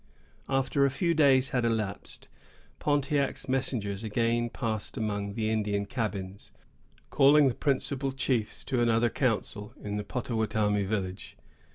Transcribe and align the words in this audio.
After 0.49 0.83
a 0.83 0.89
few 0.89 1.13
days 1.13 1.49
had 1.49 1.63
elapsed, 1.63 2.27
Pontiac's 2.79 3.47
messengers 3.47 4.03
again 4.03 4.49
passed 4.49 4.97
among 4.97 5.35
the 5.35 5.51
Indian 5.51 5.85
cabins, 5.85 6.51
calling 7.11 7.47
the 7.47 7.53
principal 7.53 8.11
chiefs 8.11 8.63
to 8.63 8.81
another 8.81 9.11
council, 9.11 9.75
in 9.79 9.97
the 9.97 10.03
Pottawattamie 10.03 10.87
village. 10.87 11.37